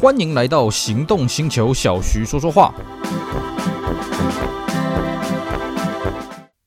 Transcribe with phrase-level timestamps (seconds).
[0.00, 2.72] 欢迎来到行动星球，小徐说说话。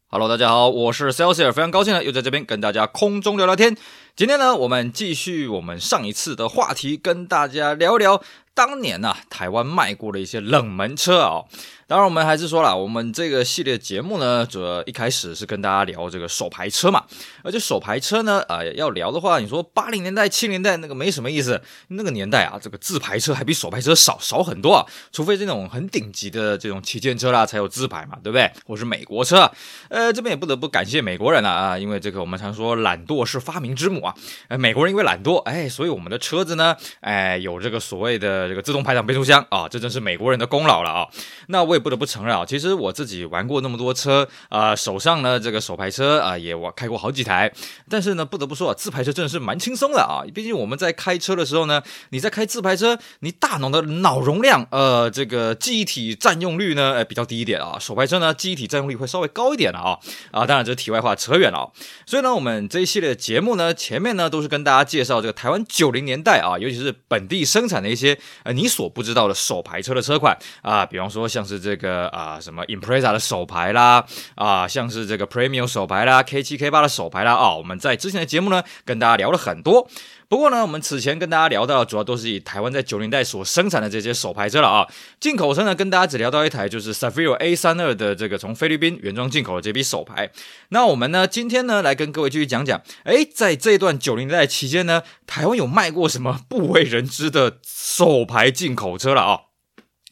[0.10, 3.78] Hello，大家好，我是 Celsius，非常高兴呢，又在这边跟大家空中聊聊天。
[4.18, 8.22] 今天呢，我们继续我们上一次的话题，跟大家聊聊
[8.54, 11.44] 当年呢，台湾卖过的一些冷门车啊。
[11.88, 17.04] 当然，我们还是说了，我们这个系列节目呢，主要一开始是跟大家聊这个手牌车嘛。
[17.44, 21.62] 而且手牌车呢，呃，要聊的话，你说八零年代、七零代那个没什么意思。
[21.90, 24.86] 那个年代啊，这个自排车还比手牌车少少很多啊。
[25.12, 28.50] 除非这种很顶级的这种旗舰车啦，才有自排嘛，对不对？
[28.66, 29.52] 或是美国车，
[29.90, 34.16] 呃，这边也不得不感谢美国人了啊，因为这个我们常说懒惰是发明之母啊。
[34.48, 41.08] 呃，美国人因为懒惰，哎，所以我们的车子呢，哎，有这个所谓的这个自动排挡变速箱啊，这真是美国人的功劳了啊。
[41.48, 47.52] 那我也不得不承认啊，其实我自己玩过那么多车啊、手上呢这个手排车啊、也我开过好几台，
[47.90, 50.24] 但是呢不得不说啊，自排车真的是蛮轻松的啊。
[50.34, 59.98] 毕竟我们在开车的时候呢，你在开自排车，你大脑的脑容量呃这个记忆体占用率呢呃比较低一点啊，手排车呢记忆体占用率会稍微高一点的啊
[60.32, 60.46] 啊。
[60.46, 61.72] 当然这是题外话，扯远了。
[62.06, 72.12] 所以呢，我们这一系列的节目呢，前面呢都是跟大家介绍这个台湾九零年代啊，尤其是本地生产的一些呃你所不知道的手牌车的车款啊，比方说像是这个。
[72.12, 74.04] 啊，什么 Impreza 的手牌啦，
[74.36, 79.88] 啊，像是这个 Premium 手牌啦，K 七、K 八的手牌啦，啊，我们在之前的节目呢，跟大家聊了很多。
[80.32, 84.88] 不过呢，我们此前跟大家聊到的，主要都是以台湾在九零代所生产的这些手牌车了啊。
[85.20, 90.32] 进口车呢，跟大家只聊到一台，就是 Savio A32 的这个从菲律宾原装进口的这批手牌。
[90.70, 99.40] 那我们呢，今天呢，来跟各位继续讲讲，诶，在这段九零代期间呢，台湾有卖过什么不为人知的手牌进口车了啊？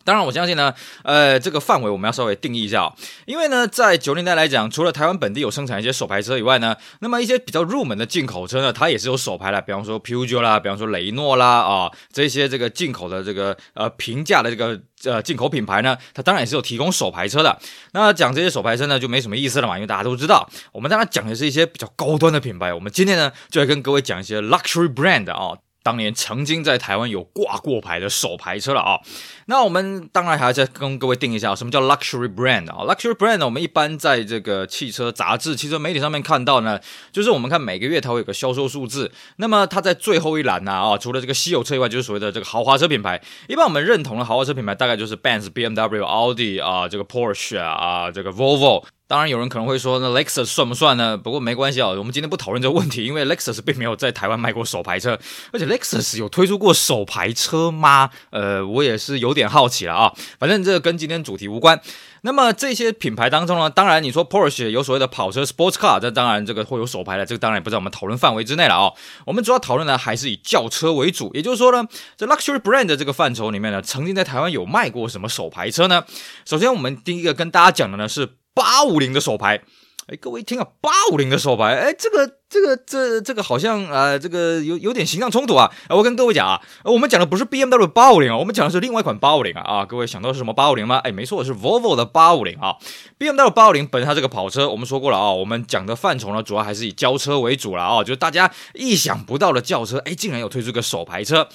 [0.03, 2.94] 当然，我相信呢，呃，这个范围我们要稍微定义一下哦，
[3.25, 17.59] 因为呢，在九零代来讲，除了台湾本地有生产一些手牌车以外呢，那么一些比较入门的进口车呢，它也是有手牌的，比方说 Peugeot 啦，比方说雷诺啦，啊，这些这个进口的这个呃平价的这个呃进口品牌呢，它当然也是有提供手牌车的。
[17.92, 22.73] 那讲这些手牌车呢，就没什么意思了嘛，因为大家都知道，我们当然讲的是一些比较高端的品牌。
[22.73, 25.59] 我们今天呢，就来跟各位讲一些 luxury brand 啊。
[25.89, 29.00] 当年曾经在台湾有挂过牌的手牌车了啊，
[29.48, 36.80] 那我们当然还要再跟各位定一下什么叫 luxury brand 啊，luxury brand 呢，我们一般在这个汽车杂志、汽车媒体上面看到呢，
[37.11, 43.20] 就是我们看每个月它会有个销售数字，那么它在最后一栏呢啊，除了这个稀有车以外，就是所谓的这个豪华车品牌。
[43.48, 48.86] 一般我们认同的豪华车品牌大概就是 Benz、BMW、奥迪啊，这个 Porsche 啊，这个 Volvo。
[49.09, 51.17] 当然，有人可能会说，那 Lexus 算不算呢？
[51.17, 55.17] 不过没关系啊，我们今天不讨论这个问题，因为 Lexus 并没有在台湾卖过手排车，
[55.52, 58.11] 而且 Lexus 有推出过手排车吗？
[58.30, 60.14] 呃，我也是有点好奇了啊。
[60.37, 61.81] 反正这跟今天主题无关。
[62.21, 68.93] 那么这些品牌当中呢，当然你说 Porsche 有所谓的跑车 Sports Car，这当然这个会有手排的，这个当然也不在我们讨论范围之内了啊。
[69.26, 71.83] 我们主要讨论呢还是以轿车为主，也就是说呢，
[72.15, 76.05] 在 Luxury Brand 的这个范畴里面呢，曾经在台湾有卖过什么手排车呢？
[76.45, 78.36] 首先，我们第一个跟大家讲的呢是。
[78.59, 79.61] 八五零的手牌，
[80.08, 85.71] 哎，各位一听啊，八五零的手牌，哎，这个这个这这个好像啊、这个有有点形象冲突啊。
[85.87, 89.61] 我跟各位讲啊，我们讲的不是 BMW 八五零啊，我们讲的是另外一款八五零啊。
[89.61, 90.97] 啊，各位想到是什么八五零吗？
[90.97, 92.75] 哎，没错，是 Volvo 的八五零啊。
[93.17, 101.47] BMW 八五零本身它这个跑车，我们说过了啊，我们讲的范畴呢，主要还是以轿车为主了啊，就是大家意想不到的轿车，哎，竟然有推出个手牌车。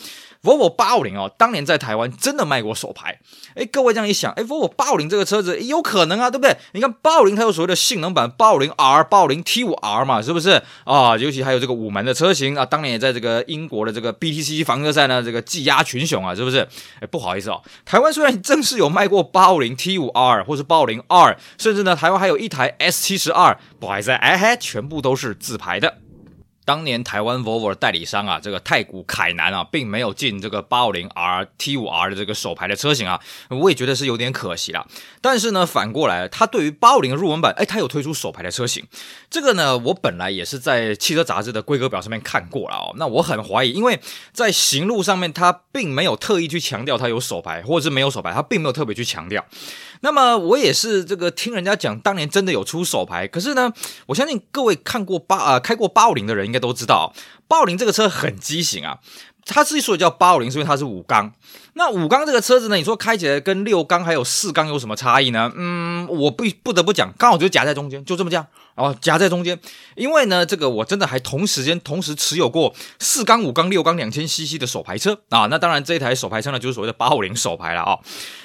[0.45, 3.19] Volvo 八五零哦，当年在台湾真的卖过手排。
[3.55, 6.55] 哎，各位这样一想，哎，Volvo 八五零这个车子有可能啊，对不对？
[6.73, 11.17] 你看八五零它有所谓的性能版八五零 R、八五零 T 五 R 嘛，是不是啊？
[11.17, 16.69] 尤其还有这个五门的车型啊，当年也在这个英国的这个 BTCC 房车赛呢，这个技压群雄啊，是不是？
[17.01, 26.04] 哎，不好意思哦，台湾虽然正式有卖过八五零 T 五 R 或是八五零 R，甚至呢，台湾还有一台 S 七十二，不好意思，哎嘿，全部都是自排的。
[26.65, 33.21] 当年台湾 Volvo 的代理商啊，这个太古凯南啊，并没有进这个 850R、T5R 的这个首排的车型啊，
[33.51, 34.87] 我也觉得是有点可惜啦。
[35.21, 38.85] 但是呢，反过来，它对于850的入门版，哎，它有推出首排的车型。
[39.29, 42.95] 这个呢，我本来也是在汽车杂志的规格表上面看过了哦。
[42.97, 44.01] 那我很怀疑，因为
[44.33, 49.45] 在行路上面，它并没有特意去强调它有首排，或者是没有首排，它并没有特别去强调。
[50.01, 53.27] 那么我也是这个听人家讲，当年真的有出手排。
[53.27, 53.73] 可是呢，
[54.07, 57.13] 我相信各位看过八啊、开过八五零的人应该都知道，
[57.49, 59.01] 八五零这个车很畸形啊。
[59.45, 61.33] 它之所以叫八五零，是因为它是五缸。
[61.75, 65.53] 那五缸这个车子呢，你说开起来跟六缸还有四缸有什么差异呢？
[65.57, 69.59] 嗯，我不不得不讲，刚好就夹在中间，就这么这样然后夹在中间，
[69.95, 75.47] 因为呢，这个我真的还同时间同时持有过四缸、五缸、六缸两千 CC 的手排车啊。
[75.47, 77.99] 那当然，这一台手排车呢，就是所谓的八五零手排了啊。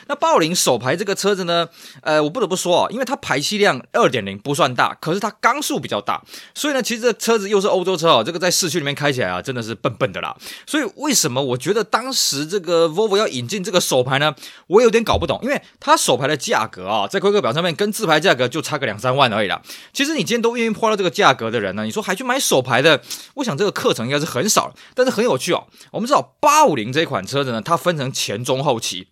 [0.08, 1.68] 那八五零手排这个车子呢，
[2.02, 6.22] 呃，我不得不说啊，因为它排气量二点零不算大，可是它缸数比较大，
[6.56, 10.36] 所以呢，其实这车子又是欧洲车哦，这个在市区里面开起来啊，真的是笨笨的啦。
[10.66, 14.34] 所以为什么我觉得当时这个 Volvo 要引进这个手牌呢？
[14.68, 19.62] 我有点搞不懂，因为它手牌的价格啊，在规格表上面跟自牌价格就差个两三万而已啦。
[19.94, 23.02] 其实你今天都愿意花到这个价格的人呢，你说还去买手牌的，
[23.36, 25.68] 我想这个课程应该是很少，但是很有趣哦。
[25.92, 29.10] 我们知道八五零这款车子呢，它分成前中后期。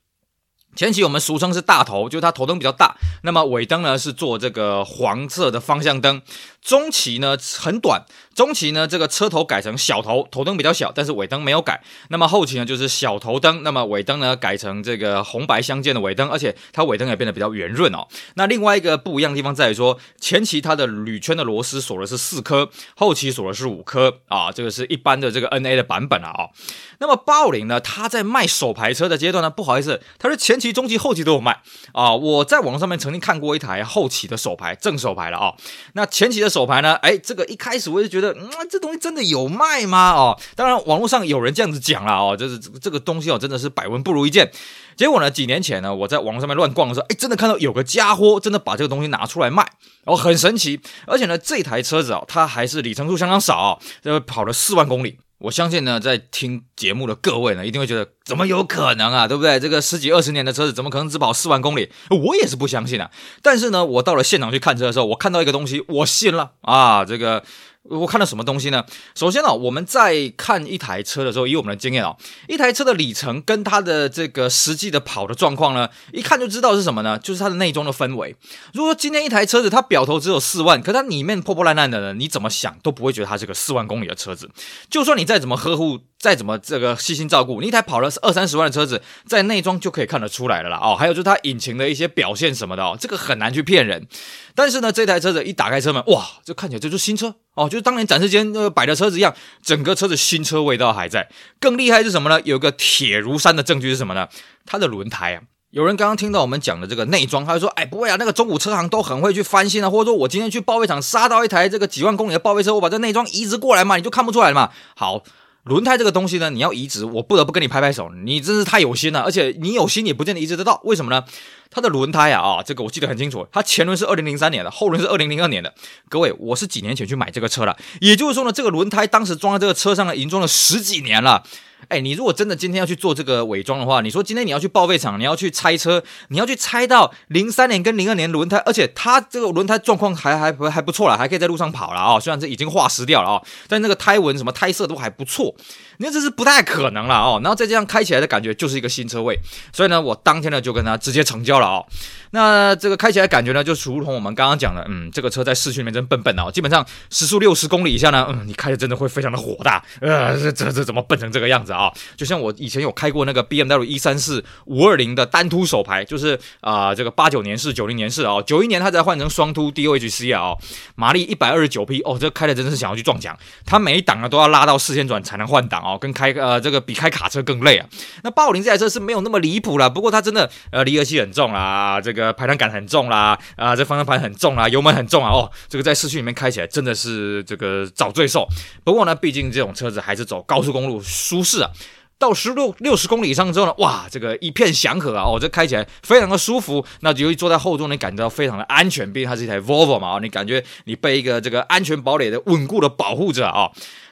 [0.77, 6.21] 前期我们俗称是大头，就是它头灯比较大，那么尾灯呢是做这个黄色的方向灯。
[6.62, 8.03] 中期呢很短，
[8.35, 11.81] 中期呢这个车头改成小头，头灯比较小，但是尾灯没有改。
[12.09, 18.06] 那么后期呢就是小头灯，那么尾灯呢改成这个红白相间的尾灯，而且它尾灯也变得比较圆润哦。
[18.35, 26.31] 那另外一个不一样的地方在于说，前期它的铝圈的螺丝锁的是四颗，后期锁的是五颗啊，这个是一般的这个 NA 的版本啊。
[26.38, 26.51] 哦，
[27.00, 30.66] 那么八五零呢，它在卖手排车的阶段呢，不好意思，它是前期。
[30.71, 31.59] 中期、后期都有卖
[31.93, 32.13] 啊！
[32.13, 35.53] 我在网络上面曾经看过一台后期的手牌，正手牌了啊。
[35.93, 36.95] 那前期的手牌呢？
[36.95, 40.11] 哎，这个一开始我就觉得，嗯，这东西真的有卖吗？
[40.11, 44.51] 哦，当然网络上有人这样子讲了哦，就是这个东西哦，真的是百闻不如一见。
[44.95, 49.63] 结果呢，几年前呢，我在网络上面乱逛的时候，哎，真的看到有个家伙真的把这个东西拿出来卖，
[50.03, 50.79] 然后很神奇。
[51.05, 55.19] 而且呢，这台车子啊，它还是里程数相当少，这个跑了四万公里。
[55.39, 59.60] 我相信呢，在听节目的各位呢，一定会觉得怎么有可能啊，对不对？
[59.60, 61.92] 这个十几二十年的车子，怎么可能只跑四万公里？
[62.10, 63.12] 我也是不相信啊。
[63.42, 67.44] 但是呢，我到了现场去看车的时候，我看到一个东西，我信了啊，这个。
[67.89, 68.84] 我看到什么东西呢？
[69.16, 72.16] 首先呢，我们在看一台车的时候，以我们的经验啊，
[72.48, 77.18] 一台车的里程跟它的这个实际的跑的状况呢，一看就知道是什么呢？
[77.19, 78.36] 就是它的内装的氛围。
[78.74, 84.50] 如果说今天一台车子它表头只有四万，可它里面破破烂烂的呢，你怎么想都不会觉得它是个四万公里的车子。
[84.89, 90.79] 就算你再怎么呵护，再怎么这个细心照顾，你一台跑了二三十万的车子，在内装就可以看得出来了啦。
[90.81, 94.07] 哦，还有就是它引擎的一些表现什么的哦，这个很难去骗人。
[94.55, 101.29] 但是呢，这台车子一打开车门，哇，这看起来这就是新车哦，就是当年展示间那个摆的车子一样，整个车子新车味道还在。
[101.59, 102.41] 更厉害是什么呢？
[102.43, 104.27] 有一个铁如山的证据是什么呢？
[104.65, 105.43] 它的轮胎啊。
[105.69, 114.71] 有人刚刚听到我们讲的这个内装，他就说，哎，不会啊，那个中古车行都很会去翻新啊，或者说我今天去报废厂杀到一台这个几万公里的报废车，我把这内装移植过来嘛，你就看不出来了嘛。
[114.95, 115.23] 好。
[115.67, 121.25] 轮胎这个东西呢，你要移植，我不得不跟你拍拍手，你真是太有心了，而且你有心也不见得移植得到，为什么呢？
[121.69, 125.73] 它的轮胎啊啊，这个我记得很清楚，它前轮是二零零三年的，后轮是二零零二年的。
[126.07, 131.43] 各位，我是几年前去买这个车了，也就是说呢，这个轮胎当时装在这个车上呢，已经装了十几年了。
[131.89, 142.19] 哎，你如果真的今天要去做这个伪装的话，你说今天你要去报废厂，你要去拆车，你要去拆到零三年跟零二年轮胎，而且它这个轮胎状况还还还不错了，还可以在路上跑了啊、哦。
[142.19, 145.56] 虽然这已经化石掉了啊、哦，但那个胎纹什么胎色都还不错，
[145.97, 147.39] 那这是不太可能了哦。
[147.44, 149.39] 然后再这样开起来的感觉就是一个新车位，
[149.73, 151.85] 所以呢，我当天呢就跟他直接成交了哦。
[152.31, 161.91] 那这个开起来感觉呢，就如同我们刚刚讲的，嗯，这个车在市区里面真笨笨哦，基本上时速六十公里以下呢，嗯，你开的真的会非常的火大，呃，这这这怎么笨成这个样子啊？
[162.17, 170.53] 就像我以前有开过那个 BMW 一三四五二零的单凸手排，就是啊、这个八九年式、九零年式啊，九一年它才换成双凸 DOHC 啊，
[170.95, 173.35] 马力一百二十九匹，哦，这开的真的是想要去撞墙，
[173.65, 177.88] 它每一档呢都要拉到四千转才能换挡哦，跟开呃这个比开卡车更累啊。
[178.24, 182.28] 那八五零这台车是没有那么离谱了，不过它真的呃离合器很重啦，这个。
[182.38, 188.48] 排档杆很重啦，啊，这方向盘很重啦，油门很重啊，哦，这个在市区里面开起来真的是这个找罪受。
[188.84, 191.72] 不过呢，毕竟这种车子还是走高速公路舒适啊。
[192.19, 196.83] 到十六六十公里以上之后呢，哇，这个一片祥和啊，哦，这开起来非常的舒服。
[197.01, 203.69] 那由于坐在后座，你感觉到非常的安全，毕竟它是一台 Volvo 嘛，哦，你感觉你被一个这个安全堡垒的稳固的保护着啊。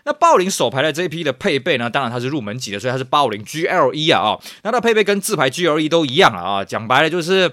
[0.07, 7.51] 那八五零手排的这一批的配备呢，当然它是入门级的，所以它是八五零 GLE 啊、哦，那它配备跟自排 GLE 都一样了啊，讲白了就是，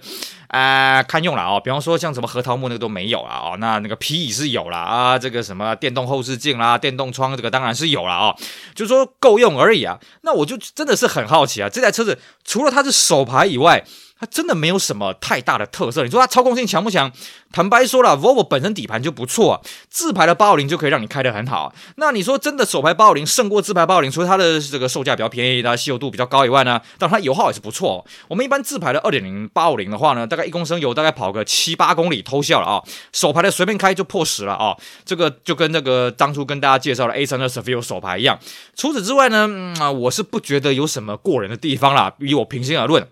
[0.52, 8.36] 啊、呃，堪用了啊、哦，比方说像什么核桃木那个都没有了啊、哦，那那个皮椅是有了啊，这个什么电动后视镜啦、电动窗这个当然是有了啊、哦，
[8.74, 13.84] 就说够用而已啊，那我就真的是很好奇啊，这台车子除了它是手牌以外。
[14.22, 16.04] 它真的没有什么太大的特色。
[16.04, 17.10] 你说它操控性强不强？
[17.50, 19.60] 坦白说了，Volvo 本身底盘就不错啊，
[19.90, 21.74] 自排的八五零就可以让你开得很好。
[21.96, 28.06] 那你说真的，手排八五零胜过自排八五零，除了它的这个售价比较便宜，它稀有度比较高以外呢，当然它油耗也是不错。
[28.28, 32.80] 我们一般自排的二点零八五零的话呢，大概一公升油大概跑个七八公里偷笑了啊，
[33.12, 34.76] 手排的随便开就破十了啊。
[35.04, 38.38] 这个就跟那个当初跟大家介绍的 A 三的 Savio 手排一样。
[38.76, 43.04] 除此之外呢，啊，我是不觉得有什么过人的地方啦，以我平心而论。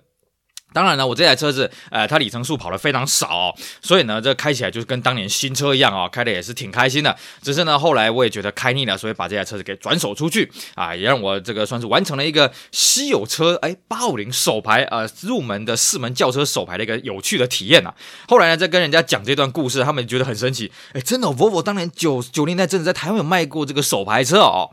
[0.72, 7.16] 当然呢，我这台车子，呃，它里程数跑得非常少哦，所以呢，这开起来就是跟当年新车一样哦，开的也是挺开心的。
[7.42, 17.94] 只是呢，后来我也觉得开腻了，所以把这台车子给转手出去啊，也让我这个算是完成了一个稀有车哎八五零手牌呃入门的四门轿车手牌的一个有趣的体验啊。
[18.28, 24.70] 后来呢，再跟人家讲这段故事，他们觉得很神奇，哎，真的，Volvo 当年九九零年代真的在台湾有卖过这个手牌车哦。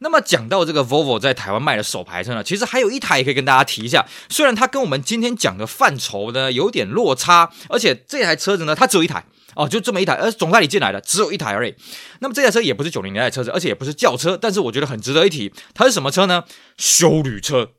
[0.00, 4.06] 那么讲到这个 Volvo 在台湾卖的首牌车呢，其实还有一台也可以跟大家提一下。
[4.28, 9.24] 虽然它跟我们今天讲的范畴呢有点落差，而且这台车子呢它只有一台
[9.54, 11.74] 哦，就这么一台，而总代理进来的只有一台而已。
[12.20, 15.52] 那么这台车也不是九零年代车子，而且也不是轿车，但是我觉得很值得一提。
[15.72, 16.44] 它是什么车呢？
[16.76, 17.70] 修旅车。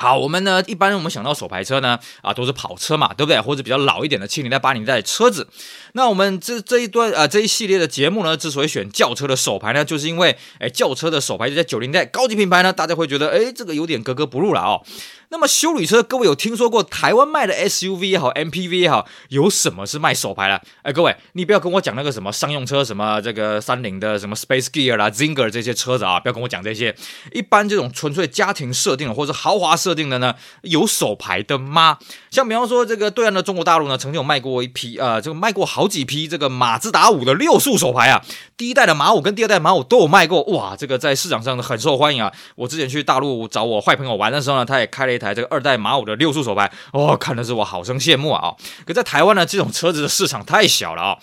[0.00, 3.40] 好，我们呢，一般我们想到手排车呢，啊，都是跑车嘛，对不对？
[3.40, 5.48] 或者比较老一点的七零代、八零代的车子。
[5.94, 14.80] 那我们这这一段啊，这一系列的节目呢，之所以选轿车的手牌呢，就是因为，哎，轿车的手排在九零代高级品牌呢，大家会觉得，哎，这个有点格格不入了哦。
[15.30, 20.62] 那么休旅车，各位有听说过台湾卖的 SUV 也好，MPV 也好，有什么是卖手牌的？
[20.80, 26.94] 哎，各位，你不要跟我讲那个什么商用车，什么这个三菱的什么 Space Gear 啦、Zinger 这些车子啊，不要跟我讲这些。
[27.32, 31.98] 一般这种纯粹家庭设定或者豪华设定的呢，有手牌的吗？
[32.30, 38.24] 像比方说这个对岸的中国大陆呢，曾经有卖过一批，呃，这个卖过好几批这个马自达五的六速手牌啊。
[38.56, 42.32] 第一代的马五跟第二代马五都有卖过，哇，这个在市场上很受欢迎啊。
[42.56, 48.54] 我之前去大陆找我坏朋友玩的时候呢，他也开了一台这个二代马五的六速手排，哦，看的是我好生羡慕啊！
[48.86, 51.18] 可在台湾呢，这种车子的市场太小了啊。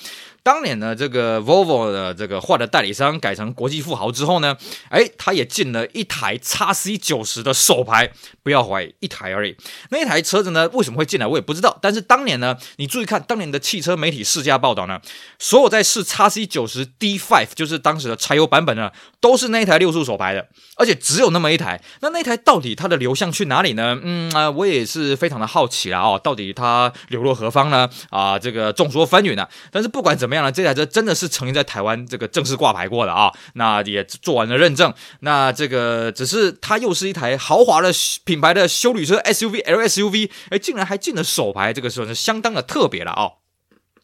[0.45, 4.55] 当年呢，这个 Volvo 的这个换了代理商，改成国际富豪之后呢，
[4.89, 8.11] 哎，他也进了一台 XC 九十的手排，
[8.43, 9.57] 不要怀疑，一台而已。
[9.89, 11.75] 那一台车子呢，为什么会进来，我也不知道。
[11.81, 15.01] 但是当年呢，你注意看当年的汽车媒体试驾报道呢，
[15.39, 20.47] 所有在试 XC 九十 D Five，就是当时的柴油版本呢，都是那一台六速手排的，
[20.77, 21.81] 而且只有那么一台。
[22.01, 23.99] 那那台到底它的流向去哪里呢？
[24.03, 27.89] 嗯啊、我也是非常的好奇啦哦，到底它流落何方呢？
[28.11, 29.47] 啊，这个众说纷纭呢。
[29.71, 30.34] 但是不管怎么样。
[30.35, 34.93] 这样呢，这台车真的是曾经在台湾这个正式挂牌过的啊，那也做完了认证。
[35.21, 37.89] 那这个只是它又是一台豪华的
[38.25, 43.31] 品牌的修旅车 SUV LSUV，哎，竟然还进了首排，这个时候是相当的特别了啊。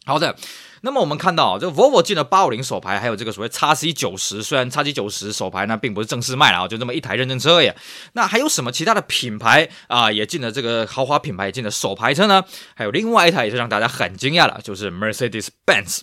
[0.06, 0.38] 好的。
[0.84, 7.72] 那么我们看到，这个 Volvo 进了八五零手排，还有这个所谓 XC 九十，虽然 XC 九十手排呢并不是正式卖了啊，就这么一台认证车而已。
[8.14, 12.44] 那还有什么其他的品牌啊，也进了这个豪华品牌也进了手排车呢？
[12.76, 16.00] 还有另外一台也是让大家很惊讶的，就是 Mercedes-Benz。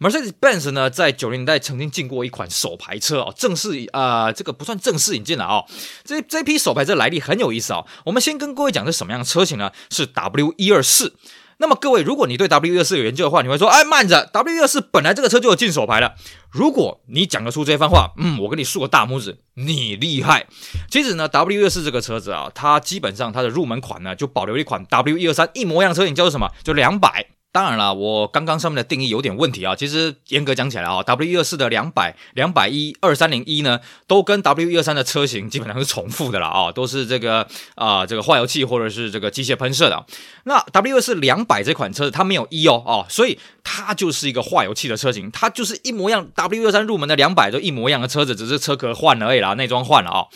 [0.00, 5.64] Mercedes-Benz 呢，在九零年代曾经进过一款手排车哦，正式啊、这个不算正式引进了哦。
[6.04, 7.86] 这这批手排车来历很有意思哦。
[8.06, 9.70] 我们先跟各位讲是什么样的车型呢？
[9.90, 11.16] 是 W 一二四。
[11.58, 16.14] 那么各位，如果你对 W 一二四有研究的话，你会说：“哎，慢着，W 一二四本来这个车就有进手牌了。”
[16.52, 20.46] 如果你讲得出这番话，嗯，我给你竖个大拇指，你厉害。
[20.90, 26.50] 其实呢，W 一二四这个车子啊，它基本上它的入门款呢，就保留一款 W 一二三一模一样车型，叫做什么？
[26.62, 27.26] 就两百。
[27.56, 29.74] 当然了，我刚刚上面的定义有点问题啊。
[29.74, 40.04] 其实严格讲起来啊，W 一二四的两百、两百一、二三零一呢，都跟 W 一二三的车型基本上是重复的了啊，都是这个啊、这个化油器或者是这个机械喷射的。
[40.44, 46.28] 那 W 二四两百这款车子它没有一哦哦，所以它就是一个化油器的车型，它就是一模一样。
[46.34, 50.26] W 二三入门的两百就一模一样的车子，只是车壳换了而已啦，内装换了啊。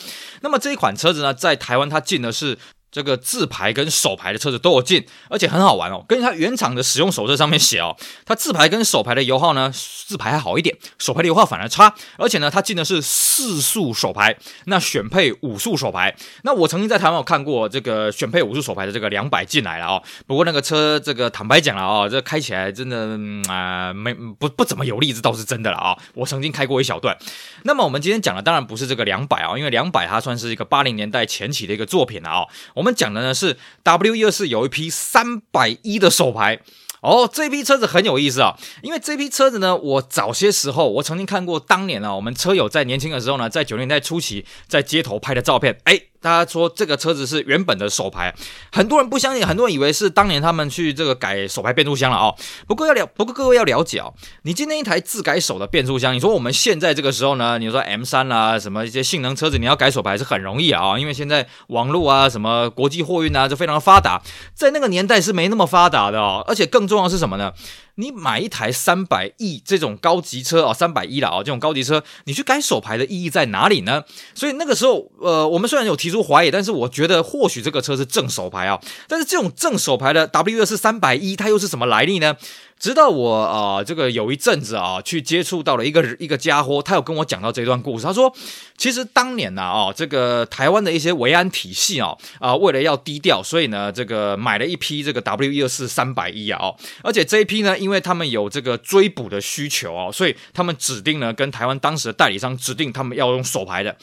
[0.41, 2.57] 那么这一款车子呢，在台湾它进的是。
[2.93, 6.05] 这个自排跟手排的车子都有进，而且很好玩哦。
[6.09, 11.95] 根据它原厂的使用手册上面写哦，它自排跟手排的油耗呢，自排还好一点，手排的油耗反而差。
[12.17, 16.15] 而且呢，它进的是四速手排，那选配五速手排。
[16.43, 20.03] 那我曾经在台湾有看过这个选配五速手排的这个两百进来了哦。
[20.27, 23.17] 不过那个车这个坦白讲了哦，这开起来真的
[23.53, 25.99] 啊、呃、没不不怎么有力，这倒是真的了啊、哦。
[26.15, 27.17] 我曾经开过一小段。
[27.63, 32.49] 那么我们今天讲的当然不是这个两百啊，因为两百它算是一个八零年代前期的一个作品了啊、哦。
[32.81, 36.61] 我们讲的呢是 W 一二四有一批三百一的手牌
[37.03, 46.10] 哦，这批车子很有意思啊，因为这批车子呢，我早些时候我曾经看过，当年啊，我们车友在年轻的时候呢，在九零年代初期在街头拍的照片，哎。
[46.21, 48.35] 大家说这个车子是原本的手牌，
[48.71, 52.35] 很多人不相信，很多人以为是当年他们去这个改手牌变速箱了哦。
[52.67, 54.13] 不过要了，不过各位要了解哦，
[54.43, 64.21] 你今天一台自改手的变速箱，你说我们现在这个时候呢，你说 M 三啦，什么一些性能车子，你要改手牌是很容易啊，因为现在网络啊，什么国际货运啊，就非常的发达，
[64.55, 66.45] 在那个年代是没那么发达的哦。
[66.47, 67.53] 而且更重要是什么呢？
[67.97, 74.05] 你买一台三百亿这种高级车啊，三百亿了啊，这种高级车，你去改手牌的意义在哪里呢？
[74.35, 78.81] 所以那个时候，呃，我们虽然有提出怀疑，但是我觉得或许这个车是正手牌啊。
[79.07, 82.37] 但是这种正手牌的 W 二四三百一，它又是什么来历呢？
[82.81, 88.07] 直到我啊、这个有一阵子啊，去接触到了一个一个家伙，他有跟我讲到这段故事。
[88.07, 88.35] 他说，
[88.79, 103.95] 其实当年呢，啊，这个台湾的一些维安体系啊，啊，为了要低调，所以呢，这个买了一批这个 W 一二四三百一啊，哦，而且这一批呢，因为他们有这个追捕的需求啊，所以他们指定呢，跟台湾当时的代理商指定他们要用手牌的。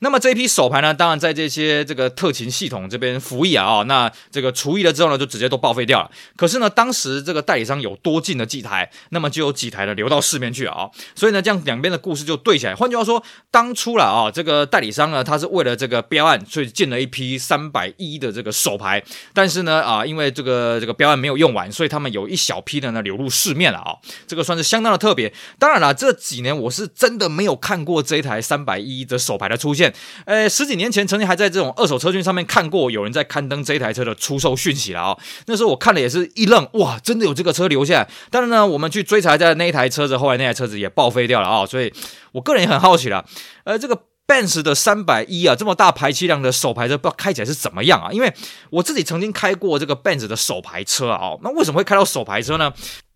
[0.00, 6.10] 那么这一批手牌呢，当然在这些这个特勤系统这边服役啊，那这个除役了之后呢，就直接都报废掉了。
[6.36, 12.74] 可是呢，当时这个代理商有多进了几台，那么就有几台的流到市面去啊，所以呢，这样两边的故事就对起来。
[12.74, 19.00] 换句话说，当初了啊，这个代理商呢，他是为了这个标案，所以进了一批三百一的这个手牌，
[19.32, 23.94] 但是呢，啊，因为这个这个标案没有用完，所以他们有一小批的呢流入市面了啊，
[24.26, 25.32] 这个算是相当的特别。
[25.60, 29.94] 当然了，这几年我是真的没有看过这一台三百一的手牌的出现。
[30.24, 35.16] 呃，十几年前曾经还在这种二手车讯上面看过有人在刊登这一台车的出售讯息了啊，
[35.46, 38.08] 那时候我看了也是一愣，哇，真的有这个车留下来。
[38.30, 41.92] 但是呢，我们去追查一下那一台车子，后来那台车子也报废掉了啊、所以
[42.32, 43.24] 我个人也很好奇了。
[43.64, 43.96] 呃，这个
[44.26, 48.10] Benz 的三百一啊，这么大排气量的手排车，不知道开起来是怎么样啊？
[48.10, 48.32] 因为
[48.70, 52.72] 我自己曾经开过这个 Benz 的手排车啊，那为什么会开到手排车呢？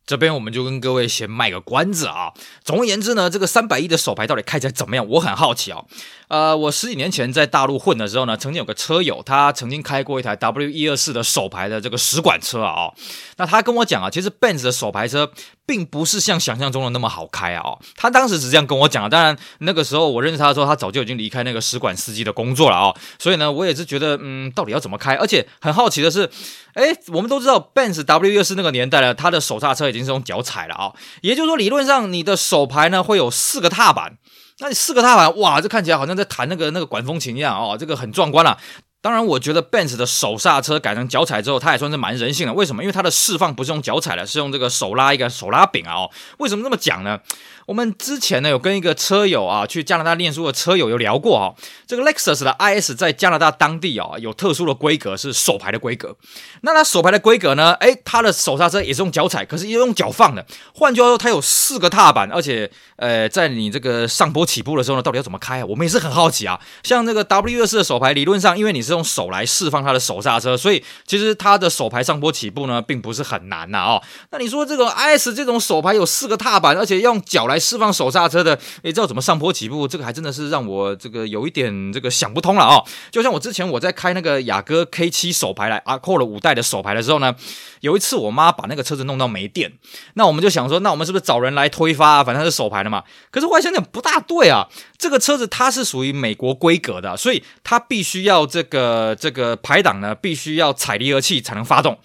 [0.06, 2.32] 这边我们就跟各位先卖个关子啊。
[2.64, 5.06] 总而言之呢，这个三百亿的手牌到底开起来怎么样？
[5.08, 5.84] 我很好奇啊。
[6.28, 12.72] 呃，我十几年前在大陆混的时候呢，曾经有个车友，他曾经开过一台 W 一二四的手牌的这个使馆车啊。
[12.72, 12.94] 哦，
[13.36, 15.30] 那他跟我讲啊，其实 Benz 的手牌车
[15.70, 17.62] 并不是像想象中的那么好开啊。
[17.94, 19.08] 他当时是这样跟我讲的。
[19.08, 22.92] 当然那个时候我认识他的时候，他早就已经离开那个使馆司机的工作了啊。
[23.20, 25.14] 所以呢，我也是觉得，嗯，到底要怎么开？
[25.14, 26.28] 而且很好奇的是。
[26.74, 34.18] 哎，我们都知道 Benz W 124那个年代了，它的手刹车已经是用脚踩了啊，也就是说，理论上你的手排呢会有四个踏板，
[34.60, 38.56] 那你四个踏板，哇，这看起来好像在弹那个那个管风琴一样哦，这个很壮观了。
[39.02, 42.52] 当然，我觉得 Benz 的手刹车改成脚踩之后，它也算是蛮人性的。
[42.52, 42.82] 为什么？
[42.82, 45.94] 因为它的释放不是用脚踩的，是用这个手拉一个手拉柄啊。
[45.94, 47.18] 哦，为什么这么讲呢？
[47.70, 51.54] 我们之前呢有跟一个车友啊去加拿大念书的车友有聊过啊，
[51.86, 56.16] 这个 Lexus 的 IS 在加拿大当地啊有特殊的规格，是手排的规格。
[56.62, 57.74] 那它手排的规格呢？
[57.74, 60.44] 哎，它的手刹车也是用脚踩，可是也用脚放的。
[60.74, 65.66] 换句话说，它有四个踏板，而且呃，在你这个上坡起步的时候呢，到底要怎么开啊？
[65.66, 66.58] 我们也是很好奇啊。
[66.82, 74.02] 像这个 W24 的手排，理论上因为你是用手来释放它的手刹车，所以其实它的手排上坡起步呢，并不是很难呐哦。
[74.32, 79.86] 那你说这个 IS 这种手排有四个踏板，而且用脚来释放手刹车的，你知道怎么上坡起步？
[79.86, 87.34] 这个还真的是让我这个有一点这个想不通了啊、就像我之前我在开那个雅阁 K7 手排来啊，扣了五代的手排的时候呢，
[87.80, 89.72] 有一次我妈把那个车子弄到没电，
[90.14, 92.24] 那我们就想说，那我们是不是找人来推发、啊？
[92.24, 93.04] 反正是手排的嘛。
[93.30, 101.98] 可是后来想想不大对啊，这个车子它是属于美国规格的，所以它必须要这个这个排档呢，必须要踩离合器才能发动。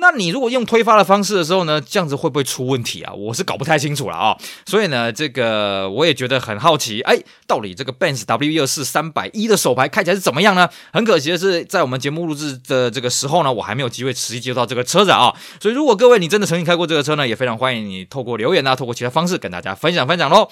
[0.00, 3.12] 那你如果用推发的方式的时候呢，这样子会不会出问题啊？
[3.12, 4.36] 我是搞不太清楚了啊、
[4.66, 10.68] 所以呢，这个我也觉得很好奇，哎，到底这个 Benz W 一二四三百一的手排开起来是怎么样呢？
[10.92, 15.32] 很可惜的是，在我们节目录制的这个时候呢，我还没有机会实际接触到这个车子啊。
[15.60, 20.48] 所以如果各位你真的曾经开过这个车呢，也非常欢迎你透过留言啊，透过其他方式跟大家分享分享喽。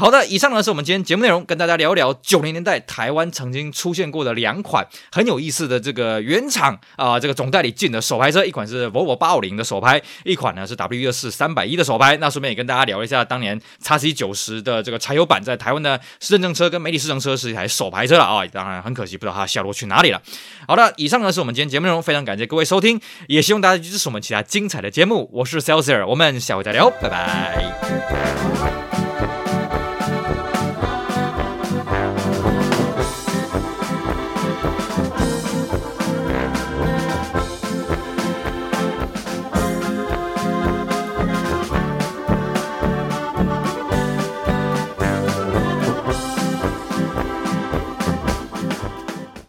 [0.00, 12.16] 好的，以上呢是我们今天节目内容，跟大家聊一聊九零年代台湾曾经出现过的两款很有意思的这个原厂啊、呃，这个总代理进的手牌车，一款是 Volvo 八五零的手牌，一款呢是 W 一二四三百一的手牌。
[12.16, 20.22] 那顺便也跟大家聊一下当年 XC 九十的这个柴油版在台湾的市政车跟媒体试乘车是一台手牌车了啊、哦，当然很可惜不知道它下落去哪里了。
[20.66, 25.28] 好的，以上呢是我们今天节目内容，非常感谢各位收听，也希望大家支持我们其他精彩的节目。
[25.30, 28.89] 我是 Celsius，我们下回再聊，拜拜。